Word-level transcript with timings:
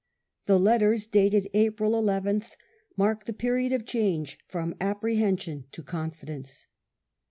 The 0.47 0.57
letters, 0.57 1.05
dated 1.05 1.47
April 1.53 1.91
11th, 1.91 2.53
mark 2.97 3.25
the 3.25 3.33
period 3.33 3.71
of 3.71 3.85
change 3.85 4.39
from 4.47 4.73
apprehension 4.81 5.65
to 5.73 5.83
confidence. 5.83 6.65